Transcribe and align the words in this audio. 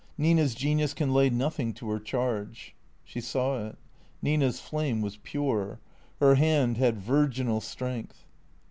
Nina 0.17 0.47
's 0.47 0.55
genius 0.55 0.95
can 0.95 1.13
lay 1.13 1.29
nothing 1.29 1.73
to 1.73 1.91
her 1.91 1.99
charge." 1.99 2.73
She 3.03 3.21
saw 3.21 3.67
it. 3.67 3.77
Nina's 4.19 4.59
flame 4.59 5.03
was 5.03 5.17
pure. 5.21 5.79
Her 6.19 6.33
hand 6.33 6.77
had 6.77 6.97
virginal 6.97 7.61
strength. 7.61 8.25